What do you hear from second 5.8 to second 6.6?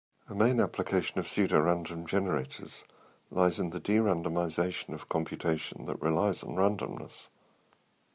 that relies on